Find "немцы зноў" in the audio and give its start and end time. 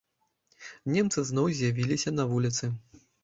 0.93-1.45